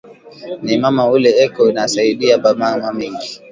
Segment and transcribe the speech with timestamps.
[0.63, 3.41] Ni mama ule eko na saidia ba mama mingi